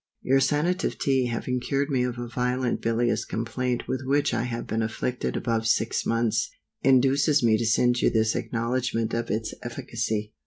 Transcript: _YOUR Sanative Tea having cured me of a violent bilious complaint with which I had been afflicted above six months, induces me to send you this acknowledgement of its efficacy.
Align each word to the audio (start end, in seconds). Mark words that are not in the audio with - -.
_YOUR 0.27 0.39
Sanative 0.39 0.97
Tea 0.97 1.27
having 1.27 1.59
cured 1.59 1.91
me 1.91 2.01
of 2.01 2.17
a 2.17 2.27
violent 2.27 2.81
bilious 2.81 3.23
complaint 3.23 3.83
with 3.87 4.01
which 4.03 4.33
I 4.33 4.45
had 4.45 4.65
been 4.65 4.81
afflicted 4.81 5.37
above 5.37 5.67
six 5.67 6.07
months, 6.07 6.49
induces 6.81 7.43
me 7.43 7.55
to 7.59 7.67
send 7.67 7.97
you 8.01 8.09
this 8.09 8.35
acknowledgement 8.35 9.13
of 9.13 9.29
its 9.29 9.53
efficacy. 9.61 10.33